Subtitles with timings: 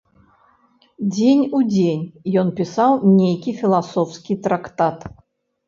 [1.17, 2.01] Дзень у дзень
[2.43, 5.09] ён пісаў нейкі філасофскі трактат.